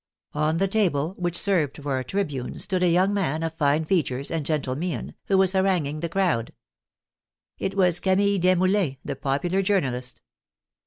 [0.33, 4.31] On the table, which served for a tribune, stood a young man, of fine features
[4.31, 6.53] and gentle mien, who was haranguing the crowd.
[7.59, 10.23] It was Camille Desmoulins, the popular journalist.